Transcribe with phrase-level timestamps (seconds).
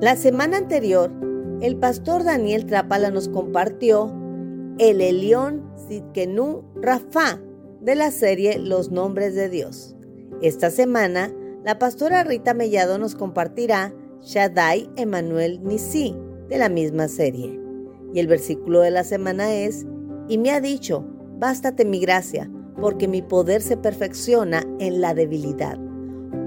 [0.00, 1.12] La semana anterior,
[1.60, 4.12] el pastor Daniel Trapala nos compartió
[4.78, 7.40] el Elión Sitkenu Rafa
[7.80, 9.94] de la serie Los Nombres de Dios.
[10.42, 11.32] Esta semana,
[11.64, 16.16] la pastora Rita Mellado nos compartirá Shaddai Emanuel Nisi
[16.48, 17.58] de la misma serie.
[18.12, 19.86] Y el versículo de la semana es,
[20.28, 21.06] y me ha dicho,
[21.38, 22.50] bástate mi gracia,
[22.80, 25.78] porque mi poder se perfecciona en la debilidad.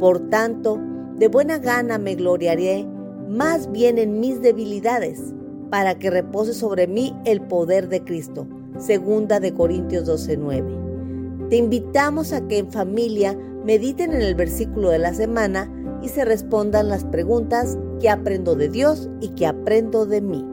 [0.01, 0.79] Por tanto,
[1.15, 2.85] de buena gana me gloriaré
[3.27, 5.33] más bien en mis debilidades,
[5.69, 8.47] para que repose sobre mí el poder de Cristo.
[8.79, 11.49] Segunda de Corintios 12:9.
[11.49, 16.25] Te invitamos a que en familia mediten en el versículo de la semana y se
[16.25, 20.45] respondan las preguntas que aprendo de Dios y que aprendo de mí.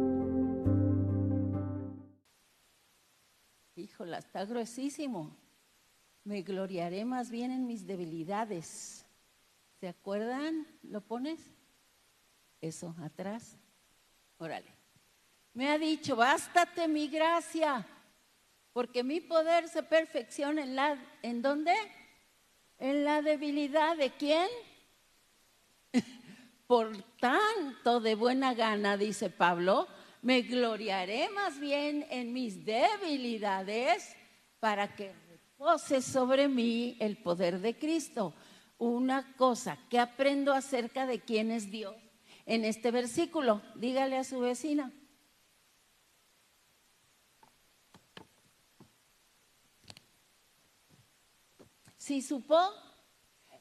[3.76, 5.36] Híjola, está gruesísimo.
[6.24, 9.04] Me gloriaré más bien en mis debilidades.
[9.80, 10.66] ¿Se acuerdan?
[10.82, 11.53] ¿Lo pones?
[12.64, 13.58] Eso, atrás.
[14.38, 14.72] Órale.
[15.52, 17.86] Me ha dicho, bástate mi gracia,
[18.72, 21.74] porque mi poder se perfecciona en la, ¿en dónde?
[22.78, 24.48] En la debilidad de quién?
[26.66, 29.86] Por tanto, de buena gana, dice Pablo,
[30.22, 34.16] me gloriaré más bien en mis debilidades
[34.58, 38.34] para que repose sobre mí el poder de Cristo.
[38.78, 42.03] Una cosa que aprendo acerca de quién es Dios
[42.46, 43.62] en este versículo.
[43.74, 44.92] Dígale a su vecina.
[51.96, 52.60] Si supo,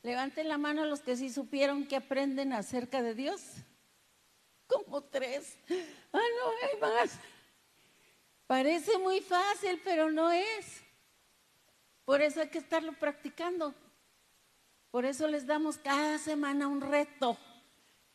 [0.01, 3.41] levanten la mano los que sí supieron que aprenden acerca de Dios.
[4.67, 5.57] Como tres.
[6.11, 7.17] Ah, no, hay más.
[8.45, 10.83] Parece muy fácil, pero no es.
[12.05, 13.73] Por eso hay que estarlo practicando.
[14.91, 17.37] Por eso les damos cada semana un reto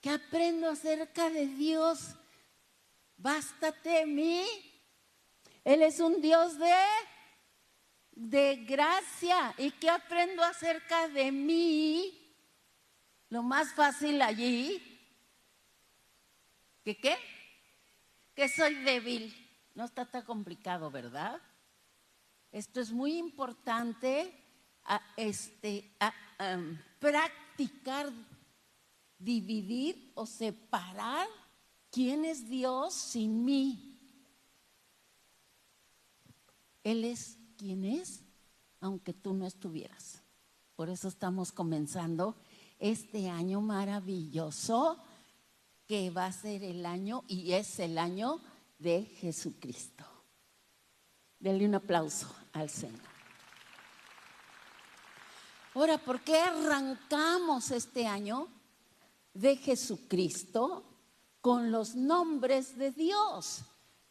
[0.00, 2.14] que aprendo acerca de Dios.
[3.16, 4.44] Bástate mí.
[5.64, 6.74] Él es un Dios de,
[8.12, 9.54] de gracia.
[9.58, 12.14] ¿Y qué aprendo acerca de mí?
[13.28, 14.82] Lo más fácil allí.
[16.84, 17.16] ¿Que qué?
[18.34, 19.34] Que soy débil.
[19.74, 21.40] No está tan complicado, ¿verdad?
[22.50, 24.32] Esto es muy importante
[24.84, 26.12] a, este, a,
[26.98, 28.10] practicar
[29.18, 31.26] dividir o separar
[31.90, 33.98] quién es Dios sin mí.
[36.84, 38.22] Él es quien es,
[38.80, 40.22] aunque tú no estuvieras.
[40.76, 42.36] Por eso estamos comenzando
[42.78, 44.96] este año maravilloso
[45.86, 48.40] que va a ser el año y es el año
[48.78, 50.04] de Jesucristo.
[51.40, 53.00] Denle un aplauso al Señor.
[55.74, 58.48] Ahora, ¿por qué arrancamos este año?
[59.40, 60.84] De Jesucristo
[61.40, 63.62] con los nombres de Dios.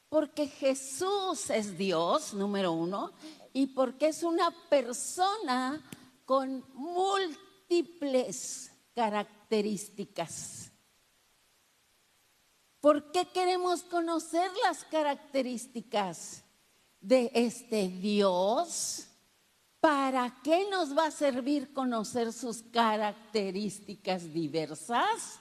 [0.10, 3.12] Porque Jesús es Dios, número uno,
[3.52, 5.84] y porque es una persona
[6.24, 10.72] con múltiples características.
[12.80, 16.44] ¿Por qué queremos conocer las características
[17.02, 19.07] de este Dios?
[19.88, 25.40] ¿Para qué nos va a servir conocer sus características diversas?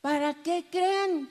[0.00, 1.30] ¿Para qué creen?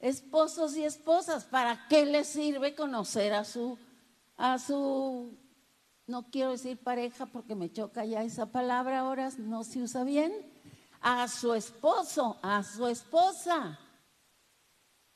[0.00, 3.78] Esposos y esposas, ¿para qué les sirve conocer a su,
[4.36, 5.38] a su,
[6.08, 10.32] no quiero decir pareja porque me choca ya esa palabra ahora, no se usa bien,
[11.00, 13.78] a su esposo, a su esposa?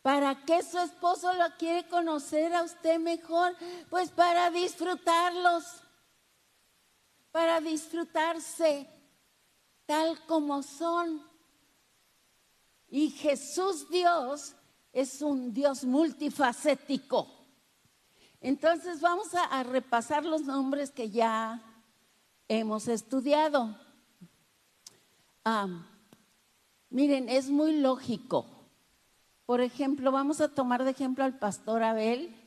[0.03, 3.56] ¿Para qué su esposo lo quiere conocer a usted mejor?
[3.91, 5.65] Pues para disfrutarlos
[7.30, 8.88] para disfrutarse
[9.86, 11.22] tal como son.
[12.88, 14.54] Y Jesús Dios
[14.92, 17.26] es un Dios multifacético.
[18.40, 21.60] Entonces vamos a, repasar los nombres que ya
[22.46, 23.76] hemos estudiado.
[26.90, 28.46] miren, es muy lógico.
[29.44, 32.38] Por ejemplo, vamos a tomar de ejemplo al pastor Abel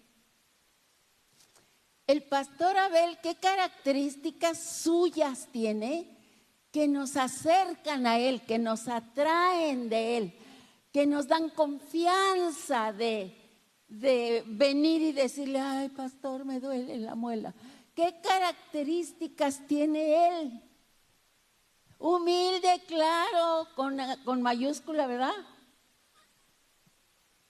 [2.11, 6.17] el pastor Abel, ¿qué características suyas tiene
[6.69, 10.39] que nos acercan a Él, que nos atraen de Él,
[10.91, 13.33] que nos dan confianza de,
[13.87, 17.53] de venir y decirle, ay, pastor, me duele la muela?
[17.95, 20.61] ¿Qué características tiene Él?
[21.97, 25.31] Humilde, claro, con, con mayúscula, ¿verdad?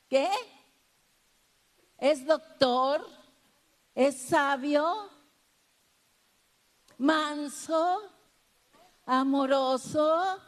[0.08, 0.30] ¿Qué?
[1.98, 3.21] Es doctor,
[4.08, 5.10] es sabio,
[6.98, 8.02] manso,
[9.06, 10.40] amoroso.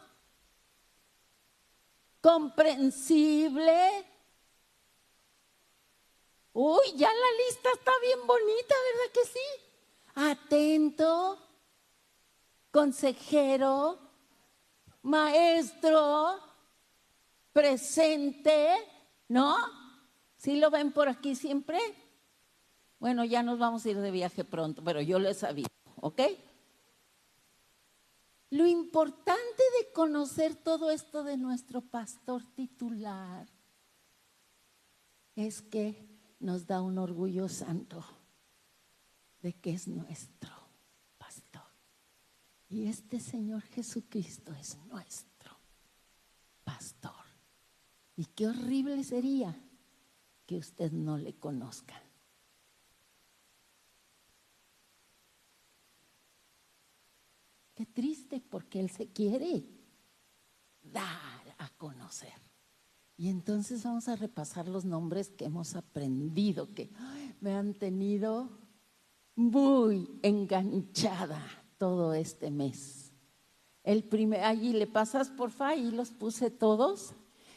[2.22, 4.06] comprensible.
[6.54, 9.40] Uy, ya la lista está bien bonita, ¿verdad que sí?
[10.16, 11.38] Atento,
[12.72, 14.00] consejero,
[15.02, 16.40] maestro,
[17.52, 18.70] presente,
[19.28, 19.58] ¿no?
[20.38, 22.03] ¿Sí lo ven por aquí siempre?
[23.04, 25.68] Bueno, ya nos vamos a ir de viaje pronto, pero yo les aviso,
[25.98, 26.22] ¿ok?
[28.52, 33.46] Lo importante de conocer todo esto de nuestro pastor titular
[35.36, 36.08] es que
[36.40, 38.06] nos da un orgullo santo
[39.42, 40.54] de que es nuestro
[41.18, 41.68] pastor.
[42.70, 45.52] Y este Señor Jesucristo es nuestro
[46.64, 47.26] pastor.
[48.16, 49.54] Y qué horrible sería
[50.46, 52.03] que usted no le conozca.
[57.74, 59.66] Qué triste porque Él se quiere
[60.82, 62.34] dar a conocer.
[63.18, 66.90] Y entonces vamos a repasar los nombres que hemos aprendido, que
[67.42, 68.50] me han tenido
[69.36, 71.42] muy enganchada
[71.78, 73.12] todo este mes.
[73.84, 77.14] El primer, allí le pasas porfa, y los puse todos.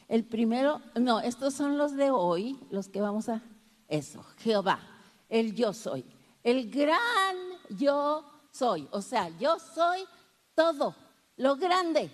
[0.09, 3.43] El primero, no, estos son los de hoy, los que vamos a,
[3.89, 4.81] eso, Jehová,
[5.29, 6.05] el yo soy,
[6.43, 7.37] el gran
[7.71, 8.25] yo
[8.57, 8.89] soy.
[8.91, 10.01] O sea, yo soy
[10.55, 10.95] todo,
[11.37, 12.11] lo grande.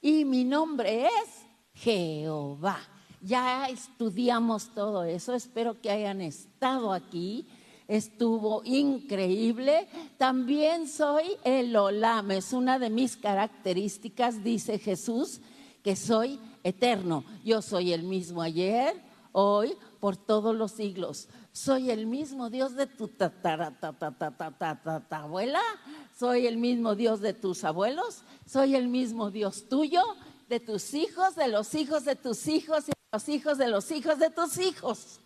[0.00, 2.78] Y mi nombre es Jehová.
[3.20, 7.46] Ya estudiamos todo eso, espero que hayan estado aquí.
[7.86, 9.88] Estuvo increíble.
[10.16, 15.40] También soy el Olam, es una de mis características, dice Jesús,
[15.82, 17.24] que soy eterno.
[17.44, 18.94] Yo soy el mismo ayer,
[19.32, 21.28] hoy, por todos los siglos.
[21.62, 23.10] Soy el mismo Dios de tu
[25.10, 25.60] abuela,
[26.18, 30.02] soy el mismo Dios de tus abuelos, soy el mismo Dios tuyo,
[30.48, 33.90] de tus hijos, de los hijos de tus hijos y de los hijos de los
[33.90, 35.20] hijos de tus hijos.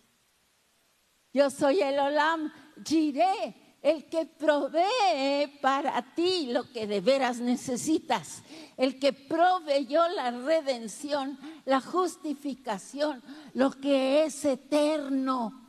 [1.31, 2.51] Yo soy el Olam
[2.83, 8.43] Jireh, el que provee para ti lo que de veras necesitas,
[8.75, 13.23] el que proveyó la redención, la justificación,
[13.53, 15.64] lo que es eterno.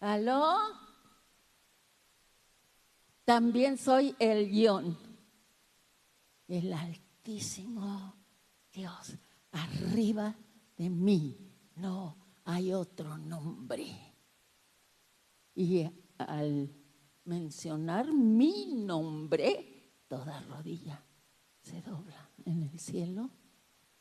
[0.00, 0.56] ¿Aló?
[3.24, 4.96] También soy el guion,
[6.46, 8.14] el altísimo
[8.72, 9.16] Dios,
[9.52, 10.36] arriba
[10.76, 11.36] de mí
[11.76, 13.86] no hay otro nombre.
[15.54, 15.88] Y
[16.18, 16.70] al
[17.24, 21.02] mencionar mi nombre, toda rodilla
[21.62, 23.30] se dobla en el cielo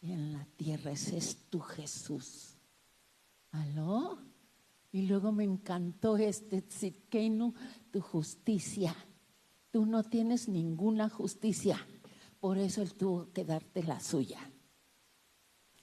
[0.02, 0.92] y en la tierra.
[0.92, 2.58] Ese es tu Jesús.
[3.52, 4.20] ¿Aló?
[4.96, 7.54] Y luego me encantó este Tzidkenu,
[7.92, 8.96] tu justicia.
[9.70, 11.86] Tú no tienes ninguna justicia.
[12.40, 14.40] Por eso Él tuvo que darte la suya.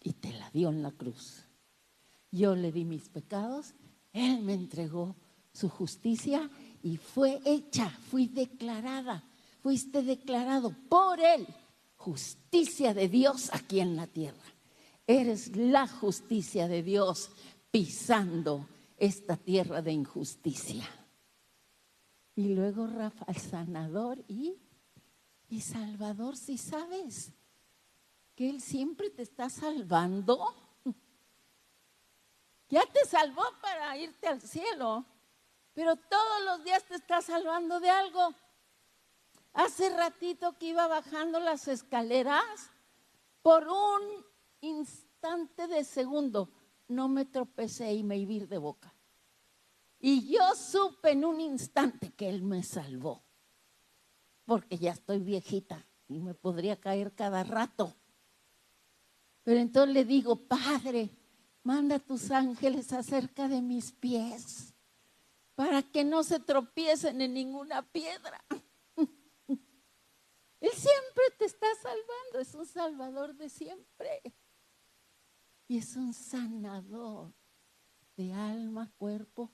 [0.00, 1.44] Y te la dio en la cruz.
[2.31, 3.75] Yo le di mis pecados,
[4.14, 5.15] Él me entregó
[5.53, 6.49] su justicia
[6.82, 9.23] y fue hecha, fui declarada,
[9.61, 11.47] fuiste declarado por Él,
[11.97, 14.55] justicia de Dios aquí en la tierra.
[15.06, 17.31] Eres la justicia de Dios
[17.70, 18.67] pisando
[19.05, 20.89] esta tierra de injusticia.
[22.35, 24.57] Y luego Rafa, el sanador y,
[25.49, 27.33] y salvador, si sabes
[28.35, 30.55] que Él siempre te está salvando.
[32.69, 35.05] Ya te salvó para irte al cielo
[35.75, 38.35] pero todos los días te está salvando de algo.
[39.55, 42.71] Hace ratito que iba bajando las escaleras,
[43.43, 44.25] por un
[44.61, 46.51] instante de segundo
[46.89, 48.92] no me tropecé y me iba de boca.
[50.05, 53.23] Y yo supe en un instante que Él me salvó,
[54.44, 57.94] porque ya estoy viejita y me podría caer cada rato.
[59.44, 61.09] Pero entonces le digo, Padre,
[61.63, 64.75] manda a tus ángeles acerca de mis pies
[65.55, 68.44] para que no se tropiecen en ninguna piedra.
[69.47, 74.21] Él siempre te está salvando, es un salvador de siempre.
[75.69, 77.32] Y es un sanador
[78.17, 79.53] de alma, cuerpo,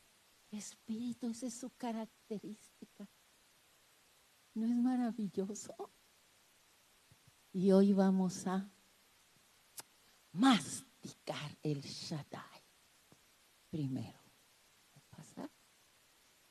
[0.51, 3.09] espíritu, esa es su característica.
[4.55, 5.75] ¿No es maravilloso?
[7.53, 8.71] Y hoy vamos a
[10.33, 12.63] masticar el Shaddai
[13.71, 14.19] primero.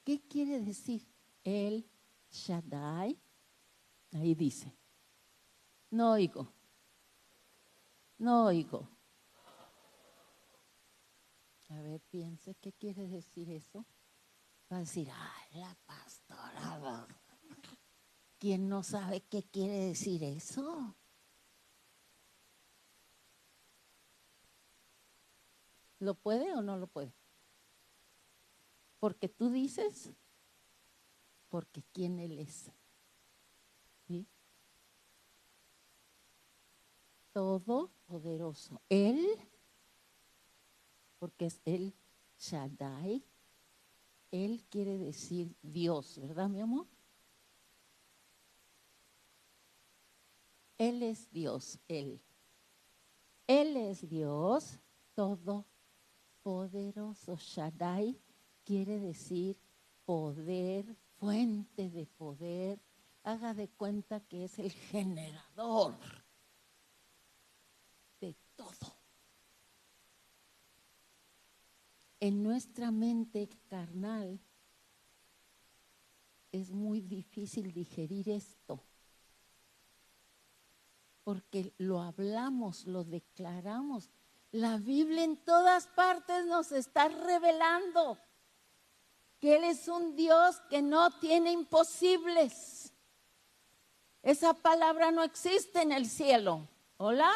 [0.07, 1.05] ¿Qué quiere decir
[1.43, 1.85] el
[2.31, 3.19] Shaddai?
[4.13, 4.73] Ahí dice.
[5.91, 6.53] No oigo.
[8.17, 8.87] No oigo.
[11.69, 13.85] A ver, piense qué quiere decir eso.
[14.71, 17.07] Va a decir, ah, la pastora.
[18.37, 20.95] ¿Quién no sabe qué quiere decir eso?
[25.99, 27.13] ¿Lo puede o no lo puede?
[28.99, 30.11] Porque tú dices,
[31.49, 32.71] porque quién él es.
[34.07, 34.27] ¿Sí?
[37.33, 38.81] Todo poderoso.
[38.89, 39.25] Él
[41.19, 41.93] porque es el
[42.37, 43.23] Shaddai,
[44.31, 46.87] Él quiere decir Dios, ¿verdad, mi amor?
[50.77, 52.21] Él es Dios, Él.
[53.47, 54.79] Él es Dios
[55.15, 57.37] todopoderoso.
[57.37, 58.19] Shaddai
[58.63, 59.59] quiere decir
[60.05, 62.79] poder, fuente de poder.
[63.23, 65.97] Haga de cuenta que es el generador
[68.21, 68.96] de todo.
[72.19, 74.39] En nuestra mente carnal
[76.51, 78.83] es muy difícil digerir esto
[81.27, 84.09] porque lo hablamos, lo declaramos.
[84.53, 88.17] La Biblia en todas partes nos está revelando
[89.37, 92.93] que Él es un Dios que no tiene imposibles.
[94.23, 96.65] Esa palabra no existe en el cielo.
[96.95, 97.29] Hola.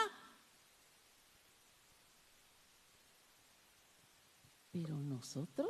[4.72, 5.70] Pero nosotros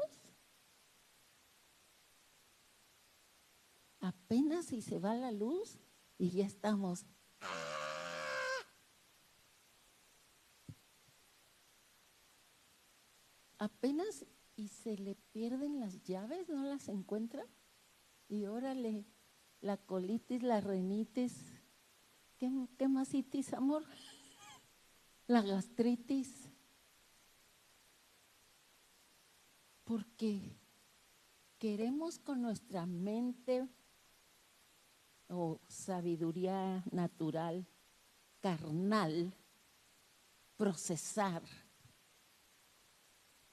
[4.00, 5.80] apenas si se va la luz
[6.18, 7.06] y ya estamos
[13.62, 17.46] apenas y se le pierden las llaves, no las encuentra.
[18.28, 19.06] Y órale,
[19.62, 21.46] la colitis, la renitis,
[22.40, 23.84] ¿qué, qué masitis, amor?
[25.28, 26.51] La gastritis.
[29.92, 30.40] Porque
[31.60, 33.68] queremos con nuestra mente
[35.28, 37.68] o sabiduría natural,
[38.40, 39.34] carnal,
[40.56, 41.44] procesar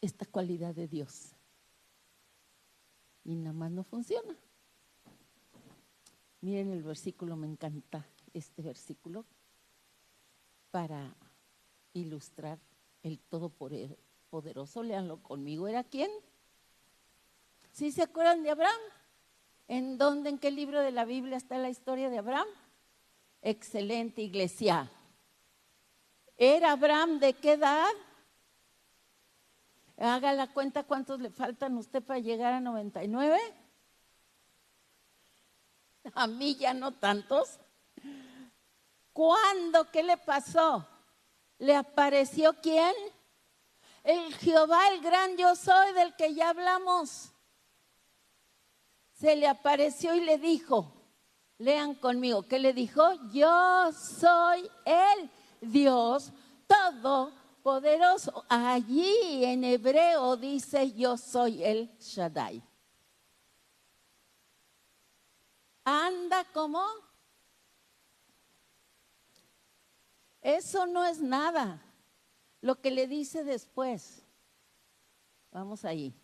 [0.00, 1.32] esta cualidad de Dios.
[3.24, 4.36] Y nada más no funciona.
[6.40, 9.24] Miren el versículo, me encanta este versículo
[10.70, 11.16] para
[11.94, 12.60] ilustrar
[13.02, 14.84] el Todopoderoso.
[14.84, 15.66] Leanlo conmigo.
[15.66, 16.12] ¿Era quién?
[17.78, 18.80] ¿Sí se acuerdan de Abraham?
[19.68, 22.48] ¿En dónde, en qué libro de la Biblia está la historia de Abraham?
[23.40, 24.90] Excelente iglesia.
[26.36, 27.86] ¿Era Abraham de qué edad?
[29.96, 33.38] Haga la cuenta cuántos le faltan a usted para llegar a 99.
[36.14, 37.60] A mí ya no tantos.
[39.12, 39.88] ¿Cuándo?
[39.92, 40.84] ¿Qué le pasó?
[41.58, 42.92] ¿Le apareció quién?
[44.02, 47.34] El Jehová, el gran yo soy del que ya hablamos.
[49.18, 50.92] Se le apareció y le dijo,
[51.58, 53.02] lean conmigo, ¿qué le dijo?
[53.32, 56.32] Yo soy el Dios
[56.68, 57.32] todo
[57.64, 58.44] poderoso.
[58.48, 62.62] Allí en hebreo dice yo soy el Shaddai.
[65.82, 66.84] Anda como.
[70.40, 71.82] Eso no es nada.
[72.60, 74.22] Lo que le dice después.
[75.50, 76.14] Vamos ahí.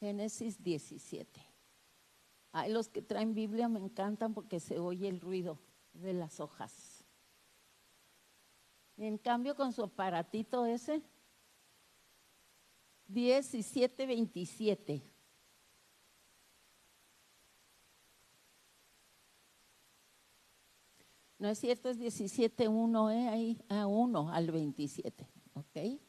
[0.00, 1.40] Génesis 17.
[2.52, 5.58] Hay los que traen Biblia me encantan porque se oye el ruido
[5.92, 7.04] de las hojas.
[8.96, 11.02] En cambio, con su aparatito ese,
[13.06, 15.02] 17, 27.
[21.38, 23.28] No es cierto, es 17, 1, ¿eh?
[23.28, 26.00] Ahí, a 1 al 27, ¿ok?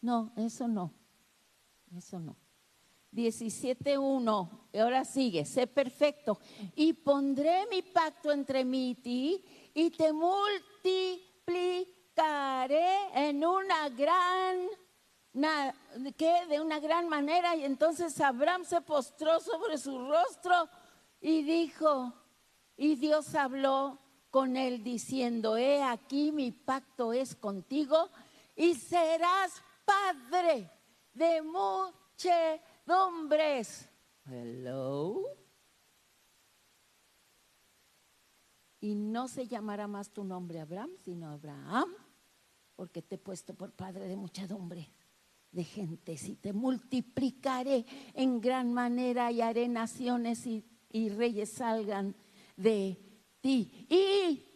[0.00, 0.92] No, eso no,
[1.96, 2.36] eso no.
[3.12, 6.38] 17.1, ahora sigue, sé perfecto,
[6.76, 14.68] y pondré mi pacto entre mí y ti, y te multiplicaré en una gran,
[16.16, 16.46] ¿qué?
[16.48, 17.56] De una gran manera.
[17.56, 20.68] Y entonces Abraham se postró sobre su rostro
[21.20, 22.14] y dijo,
[22.76, 23.98] y Dios habló
[24.30, 28.08] con él diciendo, he aquí mi pacto es contigo,
[28.54, 30.70] y serás padre
[31.12, 33.88] de muchos nombres.
[34.26, 35.22] Hello.
[38.80, 41.90] Y no se llamará más tu nombre Abraham, sino Abraham,
[42.76, 44.90] porque te he puesto por padre de muchedumbre
[45.52, 52.14] de gentes y te multiplicaré en gran manera y haré naciones y, y reyes salgan
[52.56, 52.96] de
[53.40, 53.86] ti.
[53.90, 54.49] Y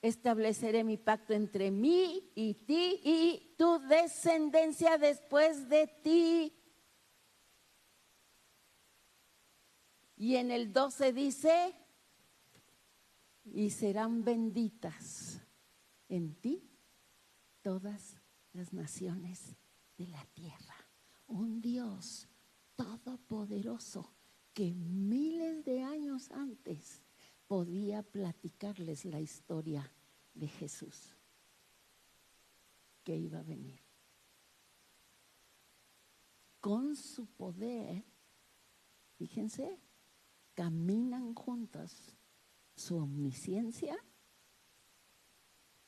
[0.00, 6.58] estableceré mi pacto entre mí y ti y tu descendencia después de ti
[10.18, 11.74] Y en el 12 dice,
[13.44, 15.40] y serán benditas
[16.08, 16.68] en ti
[17.62, 18.16] todas
[18.52, 19.56] las naciones
[19.96, 20.74] de la tierra.
[21.28, 22.28] Un Dios
[22.74, 24.12] todopoderoso
[24.52, 27.00] que miles de años antes
[27.48, 29.90] podía platicarles la historia
[30.34, 31.16] de Jesús
[33.02, 33.80] que iba a venir.
[36.60, 38.04] Con su poder,
[39.16, 39.80] fíjense,
[40.54, 42.18] caminan juntas
[42.76, 43.96] su omnisciencia,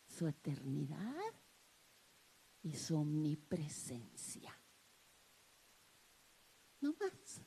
[0.06, 1.34] su eternidad
[2.62, 4.58] y su omnipresencia.
[6.80, 7.42] No más.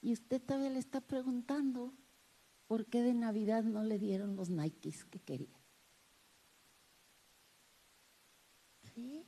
[0.00, 1.94] Y usted todavía le está preguntando
[2.68, 5.58] por qué de Navidad no le dieron los Nikes que quería.
[8.94, 9.26] ¿Sí?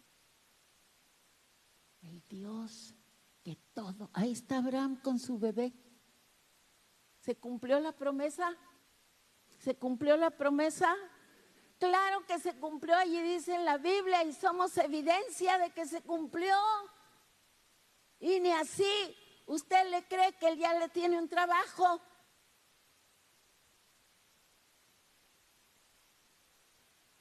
[2.02, 2.94] El Dios
[3.42, 4.10] que todo.
[4.12, 5.72] Ahí está Abraham con su bebé.
[7.20, 8.56] ¿Se cumplió la promesa?
[9.58, 10.94] ¿Se cumplió la promesa?
[11.78, 16.02] Claro que se cumplió, allí dice en la Biblia y somos evidencia de que se
[16.02, 16.54] cumplió.
[18.18, 19.16] Y ni así
[19.46, 22.02] usted le cree que él ya le tiene un trabajo.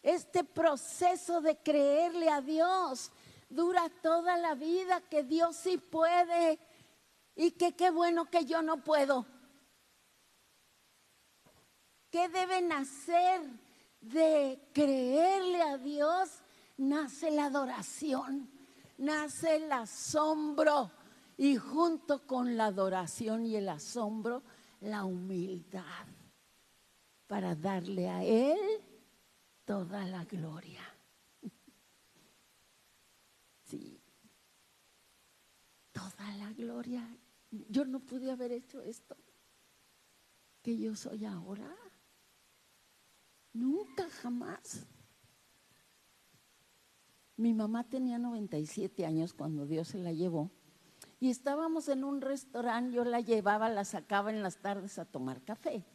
[0.09, 3.11] Este proceso de creerle a Dios
[3.47, 6.57] dura toda la vida, que Dios sí puede
[7.35, 9.27] y que qué bueno que yo no puedo.
[12.09, 13.39] ¿Qué deben hacer
[14.01, 16.41] de creerle a Dios?
[16.77, 18.49] Nace la adoración,
[18.97, 20.89] nace el asombro
[21.37, 24.41] y junto con la adoración y el asombro,
[24.81, 26.07] la humildad
[27.27, 28.88] para darle a Él
[29.69, 30.81] toda la gloria.
[33.65, 34.01] Sí,
[35.91, 37.07] toda la gloria.
[37.51, 39.15] Yo no pude haber hecho esto
[40.63, 41.71] que yo soy ahora.
[43.53, 44.87] Nunca, jamás.
[47.37, 50.49] Mi mamá tenía 97 años cuando Dios se la llevó
[51.19, 55.43] y estábamos en un restaurante, yo la llevaba, la sacaba en las tardes a tomar
[55.43, 55.85] café.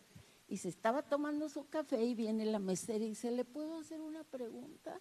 [0.54, 4.00] Y se estaba tomando su café y viene la mesera y dice, ¿le puedo hacer
[4.00, 5.00] una pregunta?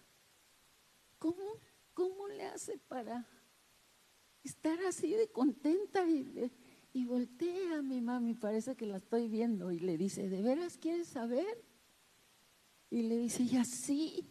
[1.16, 1.44] ¿Cómo,
[1.92, 3.24] cómo le hace para
[4.42, 6.04] estar así de contenta?
[6.08, 6.50] Y,
[6.92, 10.76] y voltea a mi mami, parece que la estoy viendo, y le dice, ¿de veras
[10.76, 11.64] quieres saber?
[12.90, 14.28] Y le dice, ya sí.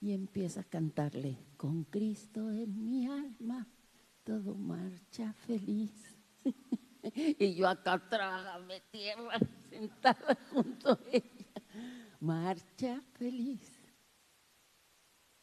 [0.00, 3.68] Y empieza a cantarle, con Cristo en mi alma,
[4.24, 6.18] todo marcha feliz.
[7.14, 9.38] y yo acá trágame tierra
[9.76, 11.46] sentada junto a ella.
[12.20, 13.60] Marcha feliz.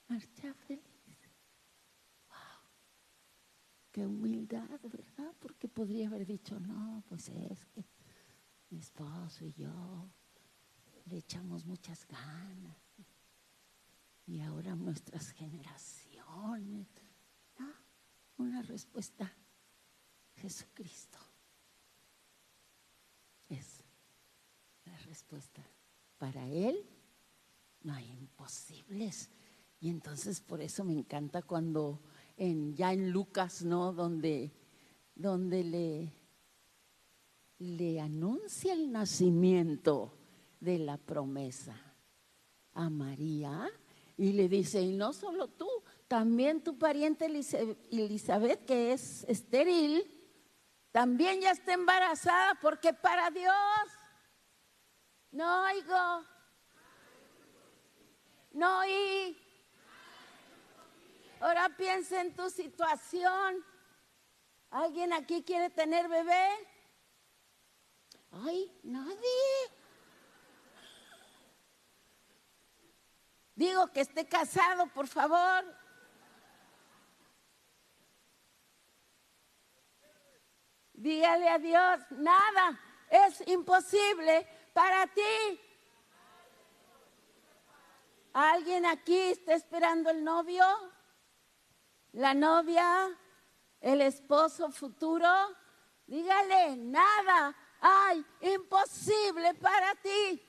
[0.08, 1.20] Marcha feliz.
[2.28, 2.62] Wow.
[3.92, 5.34] Qué humildad, ¿verdad?
[5.40, 7.86] Porque podría haber dicho, no, pues es que
[8.70, 10.10] mi esposo y yo
[11.06, 12.78] le echamos muchas ganas.
[14.26, 16.88] Y ahora nuestras generaciones.
[17.60, 17.72] ¿no?
[18.38, 19.32] Una respuesta.
[20.36, 21.20] Jesucristo
[23.50, 23.84] es
[24.86, 25.62] la respuesta.
[26.18, 26.86] Para Él
[27.82, 29.30] no hay imposibles.
[29.80, 32.02] Y entonces por eso me encanta cuando
[32.38, 33.94] en, ya en Lucas, ¿no?
[33.94, 34.52] Donde,
[35.16, 36.14] donde le,
[37.60, 40.18] le anuncia el nacimiento
[40.60, 41.76] de la promesa
[42.74, 43.70] a María
[44.18, 45.68] y le dice, y no solo tú,
[46.08, 50.04] también tu pariente Elizabeth, que es estéril,
[50.92, 53.54] también ya está embarazada porque para Dios
[55.34, 56.26] no oigo.
[58.52, 59.38] No oí.
[61.40, 63.66] Ahora piensa en tu situación.
[64.70, 66.50] ¿Alguien aquí quiere tener bebé?
[68.32, 69.30] Ay, nadie.
[73.56, 75.64] Digo que esté casado, por favor.
[80.94, 82.80] Dígale a Dios, nada
[83.14, 85.62] es imposible para ti.
[88.34, 90.66] ¿Alguien aquí está esperando el novio?
[92.14, 93.16] ¿La novia?
[93.80, 95.30] ¿El esposo futuro?
[96.08, 100.42] Dígale, nada hay imposible para ti.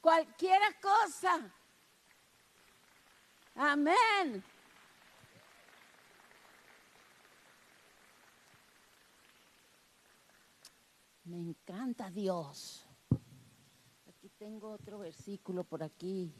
[0.00, 1.40] Cualquiera cosa.
[3.54, 4.44] Amén.
[11.32, 12.86] Me encanta Dios.
[14.06, 16.30] Aquí tengo otro versículo por aquí.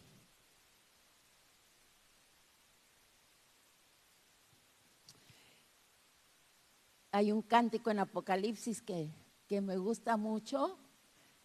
[7.11, 9.11] Hay un cántico en Apocalipsis que
[9.49, 10.79] que me gusta mucho,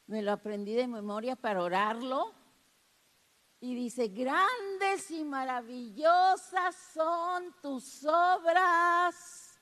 [0.07, 2.33] me lo aprendí de memoria para orarlo.
[3.61, 9.57] Y dice, grandes y maravillosas son tus obras,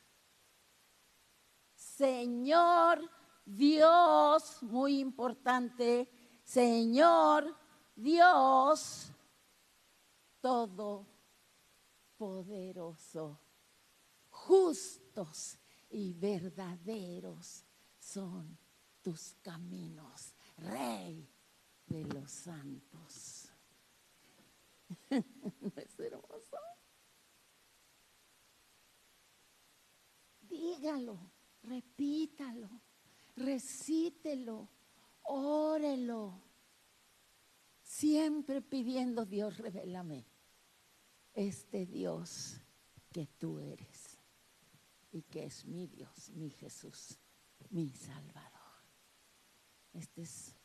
[1.76, 3.08] Señor
[3.46, 6.10] Dios, muy importante,
[6.44, 7.56] Señor
[7.96, 9.12] Dios
[10.42, 13.40] Todopoderoso,
[14.30, 15.58] justos
[15.90, 17.64] y verdaderos
[17.98, 18.60] son
[19.02, 21.28] tus caminos, Rey
[21.88, 23.50] de los santos.
[25.10, 26.58] ¿No es hermoso?
[30.42, 31.32] Dígalo,
[31.64, 32.70] repítalo,
[33.36, 34.70] recítelo,
[35.24, 36.42] órelo.
[37.82, 40.26] Siempre pidiendo, Dios, revélame
[41.34, 42.60] este Dios
[43.12, 44.18] que tú eres
[45.12, 47.18] y que es mi Dios, mi Jesús,
[47.70, 48.52] mi Salvador.
[49.94, 50.56] Este es,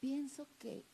[0.00, 0.84] pienso que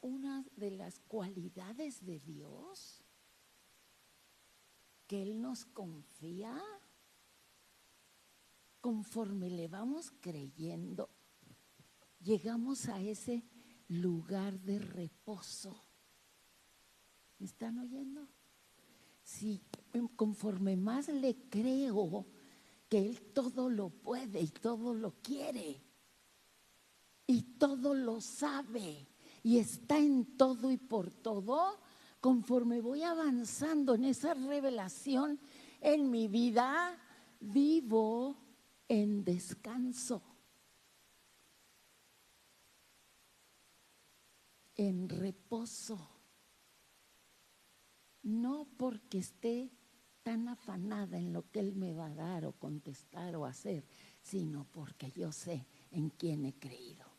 [0.00, 3.01] una de las cualidades de Dios
[5.12, 6.58] que Él nos confía
[8.80, 11.10] conforme le vamos creyendo,
[12.18, 13.44] llegamos a ese
[13.88, 15.84] lugar de reposo.
[17.38, 18.26] ¿Me están oyendo?
[19.22, 19.60] Si
[20.16, 22.24] conforme más le creo
[22.88, 25.78] que Él todo lo puede y todo lo quiere
[27.26, 29.06] y todo lo sabe
[29.42, 31.78] y está en todo y por todo,
[32.22, 35.40] conforme voy avanzando en esa revelación
[35.80, 36.96] en mi vida,
[37.40, 38.36] vivo
[38.86, 40.22] en descanso.
[44.76, 45.98] En reposo.
[48.22, 49.72] No porque esté
[50.22, 53.84] tan afanada en lo que Él me va a dar o contestar o hacer,
[54.22, 57.11] sino porque yo sé en quién he creído.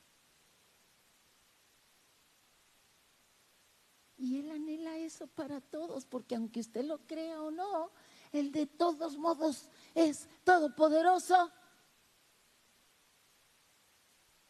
[4.23, 7.91] Y Él anhela eso para todos, porque aunque usted lo crea o no,
[8.31, 11.51] Él de todos modos es todopoderoso.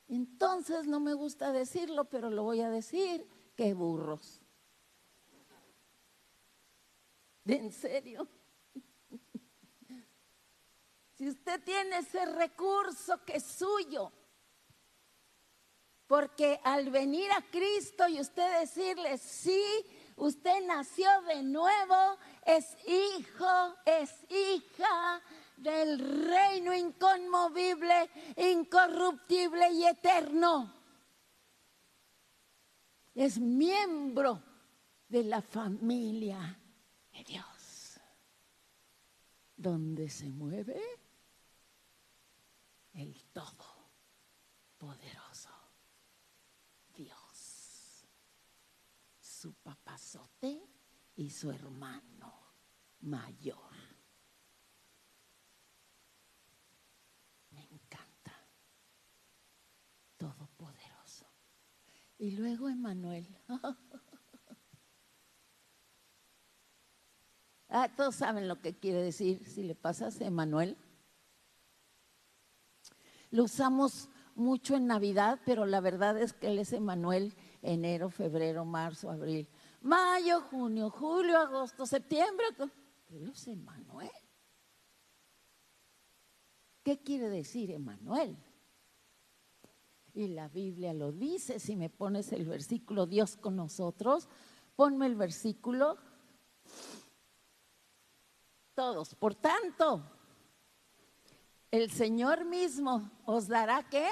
[0.08, 4.42] Entonces no me gusta decirlo, pero lo voy a decir, qué burros.
[7.46, 8.28] ¿En serio?
[11.16, 14.12] Si usted tiene ese recurso que es suyo,
[16.14, 19.60] porque al venir a Cristo y usted decirle, sí,
[20.16, 25.24] usted nació de nuevo, es hijo, es hija
[25.58, 25.98] del
[26.28, 30.72] reino inconmovible, incorruptible y eterno.
[33.16, 34.44] Es miembro
[35.08, 36.60] de la familia
[37.12, 38.00] de Dios,
[39.58, 40.80] donde se mueve
[42.94, 45.24] el Todopoderoso
[46.96, 48.06] Dios,
[49.44, 50.64] su papazote
[51.18, 52.34] y su hermano
[53.02, 53.60] mayor.
[60.16, 61.26] todopoderoso.
[62.18, 63.28] Y luego Emanuel.
[67.68, 70.78] ah, todos saben lo que quiere decir si le pasas Emanuel.
[73.32, 78.66] Lo usamos mucho en Navidad, pero la verdad es que él es Emanuel enero, febrero,
[78.66, 79.48] marzo, abril,
[79.82, 82.46] mayo, junio, julio, agosto, septiembre.
[83.08, 84.12] Pero es Emanuel.
[86.84, 88.38] ¿Qué quiere decir Emanuel?
[90.14, 94.28] Y la Biblia lo dice, si me pones el versículo Dios con nosotros,
[94.76, 95.98] ponme el versículo.
[98.76, 100.04] Todos, por tanto,
[101.72, 104.08] el Señor mismo os dará qué?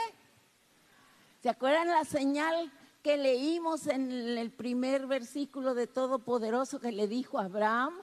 [1.41, 7.39] ¿Se acuerdan la señal que leímos en el primer versículo de Todopoderoso que le dijo
[7.39, 8.01] a Abraham?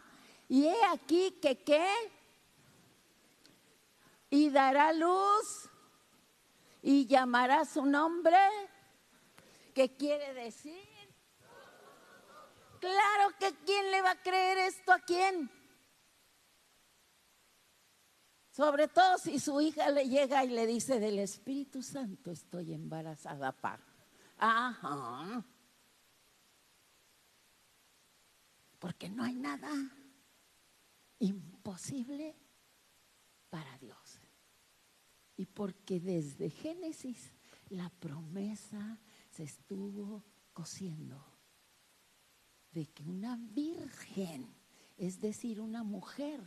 [0.48, 1.87] Y he aquí que qué?
[4.30, 5.68] Y dará luz
[6.82, 8.38] y llamará su nombre.
[9.74, 10.88] ¿Qué quiere decir?
[12.80, 15.50] Claro que quién le va a creer esto a quién.
[18.50, 23.52] Sobre todo si su hija le llega y le dice del Espíritu Santo estoy embarazada,
[23.52, 23.78] pa.
[24.38, 25.44] Ajá.
[28.79, 29.70] Porque no hay nada
[31.18, 32.37] imposible
[33.51, 34.20] para Dios
[35.37, 37.33] y porque desde Génesis
[37.70, 41.24] la promesa se estuvo cosiendo
[42.72, 44.55] de que una virgen,
[44.96, 46.40] es decir, una mujer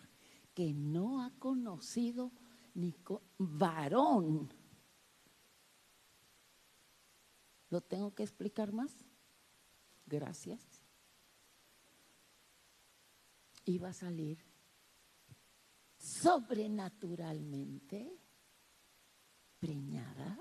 [0.53, 2.31] que no ha conocido
[2.73, 2.95] ni
[3.37, 4.53] varón.
[7.71, 8.93] ¿Lo tengo que explicar más?
[10.05, 10.61] Gracias.
[13.65, 14.37] Iba a salir
[15.97, 18.19] sobrenaturalmente
[19.59, 20.39] preñada,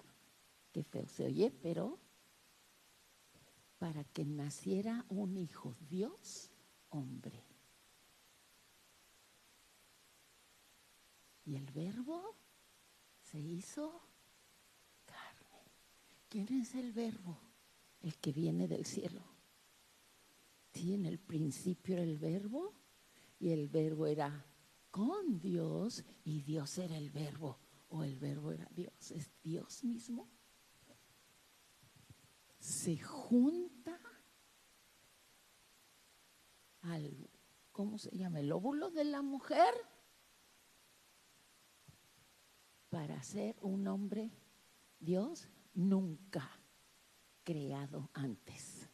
[0.73, 2.01] que feo se oye, pero
[3.79, 6.51] para que naciera un hijo Dios
[6.89, 7.45] hombre.
[11.45, 12.35] Y el verbo
[13.23, 14.10] se hizo.
[16.31, 17.37] ¿Quién es el verbo?
[18.01, 19.21] El que viene del cielo.
[20.73, 22.73] Sí, en el principio era el verbo
[23.41, 24.47] y el verbo era
[24.93, 29.11] con Dios y Dios era el verbo o el verbo era Dios.
[29.11, 30.31] Es Dios mismo.
[32.61, 34.01] Se junta
[36.83, 37.29] al,
[37.73, 38.39] ¿cómo se llama?
[38.39, 39.75] El óvulo de la mujer
[42.89, 44.31] para ser un hombre
[45.01, 46.61] Dios nunca
[47.45, 48.89] creado antes.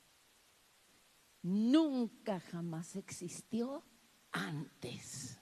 [1.42, 3.84] Nunca jamás existió
[4.32, 5.38] antes.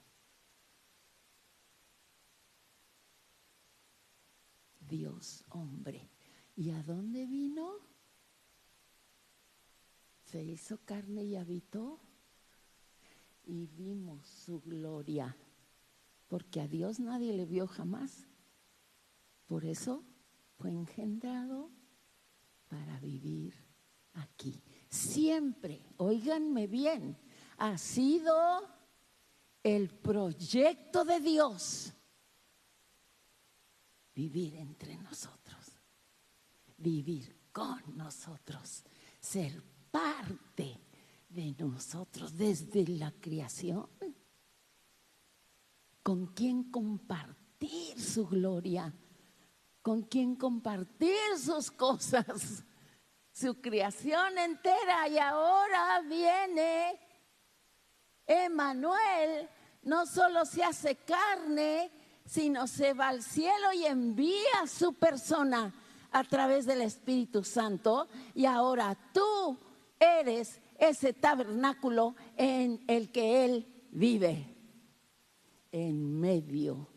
[4.87, 6.09] Dios hombre.
[6.55, 7.79] ¿Y a dónde vino?
[10.23, 11.99] Se hizo carne y habitó
[13.45, 15.35] y vimos su gloria,
[16.27, 18.25] porque a Dios nadie le vio jamás.
[19.47, 20.03] Por eso
[20.57, 21.71] fue engendrado
[22.67, 23.53] para vivir
[24.13, 24.61] aquí.
[24.89, 27.17] Siempre, oíganme bien,
[27.57, 28.33] ha sido
[29.63, 31.93] el proyecto de Dios
[34.13, 35.77] vivir entre nosotros,
[36.77, 38.83] vivir con nosotros,
[39.19, 40.81] ser parte
[41.29, 43.89] de nosotros desde la creación,
[46.01, 48.93] con quien compartir su gloria,
[49.85, 52.63] con quien compartir sus cosas,
[53.31, 55.07] su creación entera.
[55.07, 56.99] Y ahora viene
[58.25, 59.47] Emanuel,
[59.83, 61.91] no solo se hace carne,
[62.25, 65.71] sino se va al cielo y envía a su persona
[66.11, 68.07] a través del Espíritu Santo.
[68.33, 69.55] Y ahora tú
[69.99, 74.51] eres ese tabernáculo en el que Él vive,
[75.71, 76.89] en medio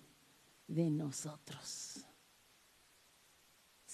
[0.66, 1.97] de nosotros.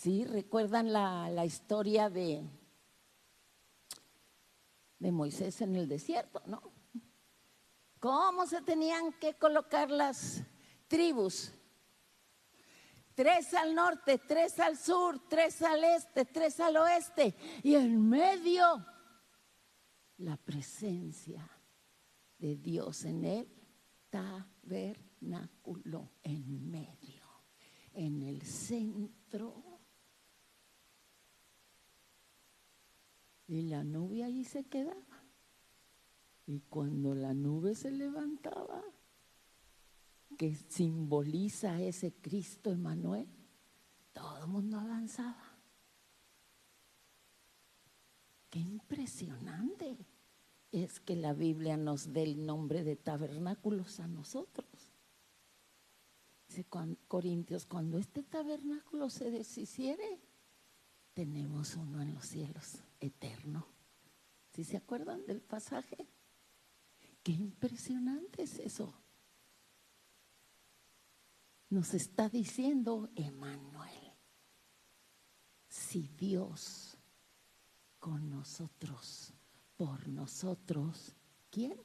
[0.04, 0.24] ¿Sí?
[0.26, 2.46] ¿Recuerdan la, historia de,
[4.98, 6.42] de Moisés en el desierto?
[6.44, 6.62] ¿No?
[8.00, 10.42] ¿Cómo se tenían que colocar las
[10.88, 11.52] tribus?
[13.14, 17.34] Tres al norte, tres al sur, tres al este, tres al oeste.
[17.62, 18.84] Y en medio
[20.18, 21.48] la presencia
[22.36, 23.48] de Dios en el
[24.10, 27.24] tabernáculo, en medio,
[27.94, 29.73] en el centro.
[33.46, 35.24] Y la nube ahí se quedaba.
[36.46, 38.82] Y cuando la nube se levantaba,
[40.36, 43.28] que simboliza ese Cristo Emanuel,
[44.12, 45.58] todo el mundo avanzaba.
[48.50, 49.96] Qué impresionante
[50.70, 54.66] es que la Biblia nos dé el nombre de tabernáculos a nosotros.
[56.48, 56.64] Dice
[57.08, 60.20] Corintios, cuando este tabernáculo se deshiciere,
[61.14, 63.66] tenemos uno en los cielos, eterno.
[64.52, 66.08] ¿Sí se acuerdan del pasaje?
[67.22, 68.94] Qué impresionante es eso.
[71.70, 74.12] Nos está diciendo Emanuel,
[75.68, 76.98] si Dios
[77.98, 79.32] con nosotros,
[79.76, 81.14] por nosotros.
[81.50, 81.80] ¿Quién?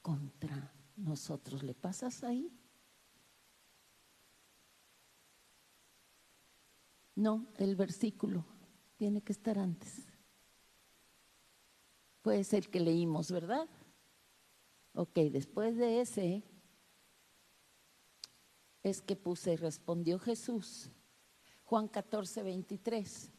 [0.00, 1.62] Contra nosotros.
[1.62, 2.50] ¿Le pasas ahí?
[7.18, 8.44] No, el versículo
[8.96, 10.06] tiene que estar antes.
[12.22, 13.68] Puede ser que leímos, ¿verdad?
[14.94, 16.44] Ok, después de ese
[18.84, 20.92] es que puse, respondió Jesús.
[21.64, 23.32] Juan 14, 23.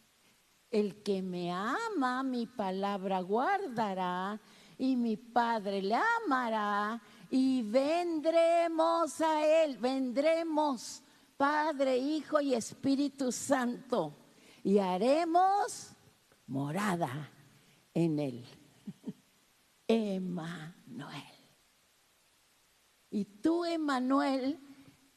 [0.72, 4.42] El que me ama, mi palabra guardará
[4.78, 11.02] y mi Padre le amará y vendremos a Él, vendremos
[11.40, 14.14] Padre, Hijo y Espíritu Santo
[14.62, 15.92] y haremos
[16.48, 17.32] morada
[17.94, 18.46] en Él.
[19.88, 21.24] Emanuel.
[23.10, 24.60] Y tú, Emanuel,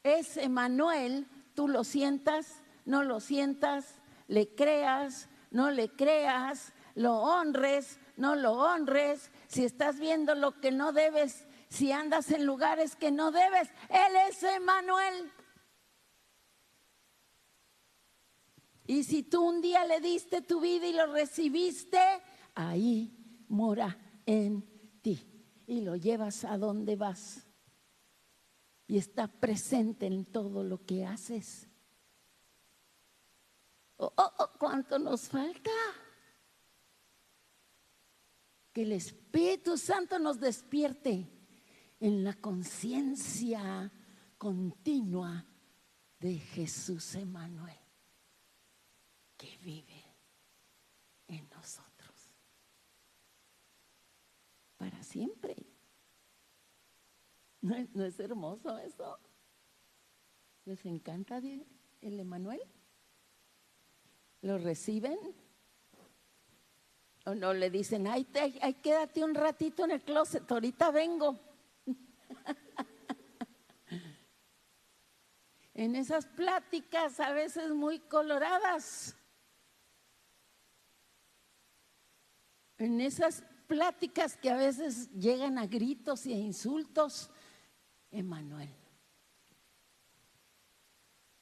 [0.05, 3.97] es Emanuel, tú lo sientas, no lo sientas,
[4.29, 10.71] le creas, no le creas, lo honres, no lo honres, si estás viendo lo que
[10.71, 15.33] no debes, si andas en lugares que no debes, Él es Emanuel.
[18.93, 21.99] Y si tú un día le diste tu vida y lo recibiste,
[22.55, 23.11] ahí
[23.49, 25.19] mora en ti
[25.67, 27.47] y lo llevas a donde vas.
[28.87, 31.67] Y está presente en todo lo que haces.
[33.97, 35.71] Oh, oh, oh, ¿Cuánto nos falta?
[38.75, 41.31] Que el Espíritu Santo nos despierte
[41.99, 43.91] en la conciencia
[44.37, 45.47] continua
[46.21, 47.82] de Jesús Emanuel,
[49.43, 50.05] que vive
[51.27, 52.31] en nosotros
[54.77, 55.57] para siempre.
[57.61, 59.19] ¿No es, hermoso eso?
[60.65, 62.63] ¿Les encanta el Emanuel?
[64.43, 65.19] ¿Lo reciben?
[67.27, 68.29] ¿O no le dicen, ay,
[68.61, 71.39] ay, quédate un ratito en el closet, ahorita vengo?
[75.75, 79.17] en esas pláticas a veces muy coloradas,
[82.85, 87.31] en esas pláticas que a veces llegan a gritos y a insultos,
[88.11, 88.69] Emanuel.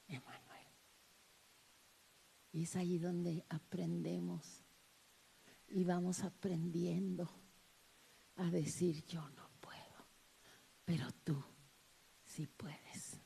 [0.07, 0.67] Emanuel.
[2.53, 4.63] Y es ahí donde aprendemos
[5.67, 7.29] y vamos aprendiendo
[8.35, 10.05] a decir yo no puedo,
[10.85, 11.43] pero tú
[12.25, 13.19] sí puedes.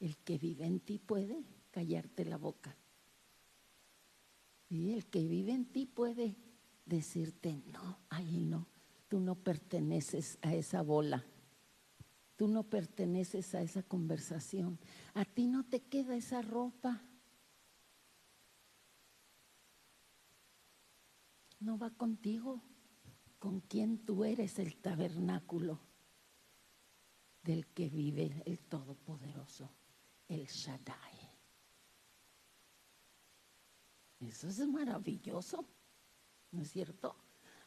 [0.00, 2.76] El que vive en ti puede callarte la boca.
[4.68, 6.36] Y el que vive en ti puede
[6.84, 8.66] decirte, no, ahí no,
[9.08, 11.24] tú no perteneces a esa bola,
[12.36, 14.78] tú no perteneces a esa conversación,
[15.14, 17.02] a ti no te queda esa ropa.
[21.60, 22.60] No va contigo,
[23.38, 25.80] con quien tú eres el tabernáculo
[27.42, 29.70] del que vive el Todopoderoso,
[30.28, 31.12] el Shaddai.
[34.20, 35.66] Eso es maravilloso.
[36.52, 37.16] ¿No es cierto?